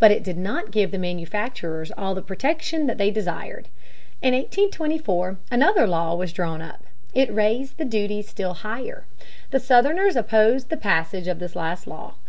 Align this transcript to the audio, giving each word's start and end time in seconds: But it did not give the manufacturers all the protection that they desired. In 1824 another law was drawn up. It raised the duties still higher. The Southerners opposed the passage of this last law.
But 0.00 0.10
it 0.10 0.24
did 0.24 0.36
not 0.36 0.72
give 0.72 0.90
the 0.90 0.98
manufacturers 0.98 1.92
all 1.96 2.12
the 2.12 2.20
protection 2.20 2.88
that 2.88 2.98
they 2.98 3.12
desired. 3.12 3.68
In 4.20 4.34
1824 4.34 5.38
another 5.52 5.86
law 5.86 6.16
was 6.16 6.32
drawn 6.32 6.60
up. 6.60 6.82
It 7.14 7.32
raised 7.32 7.78
the 7.78 7.84
duties 7.84 8.28
still 8.28 8.54
higher. 8.54 9.04
The 9.52 9.60
Southerners 9.60 10.16
opposed 10.16 10.68
the 10.70 10.76
passage 10.76 11.28
of 11.28 11.38
this 11.38 11.54
last 11.54 11.86
law. 11.86 12.14